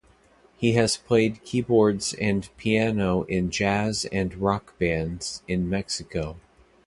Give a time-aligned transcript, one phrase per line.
[0.57, 6.37] He has played keyboards and piano in jazz and rock bands in Mexico.